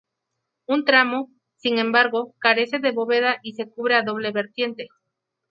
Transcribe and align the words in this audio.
Un 0.65 0.83
tramo, 0.83 1.29
sin 1.57 1.77
embargo, 1.77 2.33
carece 2.39 2.79
de 2.79 2.91
bóveda 2.91 3.37
y 3.43 3.53
se 3.53 3.69
cubre 3.69 3.93
a 3.93 4.01
doble 4.01 4.31
vertiente. 4.31 4.87